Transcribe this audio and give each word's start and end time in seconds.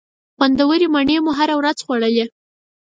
خوندورې 0.37 0.87
مڼې 0.95 1.17
مو 1.23 1.31
هره 1.37 1.55
ورځ 1.59 1.77
خوړلې. 1.85 2.25